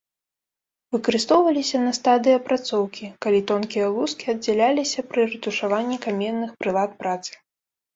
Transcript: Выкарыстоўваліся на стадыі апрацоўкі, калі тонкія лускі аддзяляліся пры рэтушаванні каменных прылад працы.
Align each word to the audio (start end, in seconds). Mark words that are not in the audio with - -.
Выкарыстоўваліся 0.95 1.77
на 1.83 1.91
стадыі 1.99 2.33
апрацоўкі, 2.39 3.11
калі 3.27 3.45
тонкія 3.55 3.93
лускі 3.99 4.25
аддзяляліся 4.37 4.99
пры 5.15 5.31
рэтушаванні 5.33 6.05
каменных 6.05 6.61
прылад 6.65 6.91
працы. 7.03 7.33